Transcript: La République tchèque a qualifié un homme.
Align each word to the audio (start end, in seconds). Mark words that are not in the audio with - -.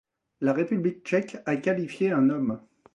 La 0.39 0.53
République 0.53 1.05
tchèque 1.05 1.37
a 1.45 1.57
qualifié 1.57 2.09
un 2.09 2.31
homme. 2.31 2.59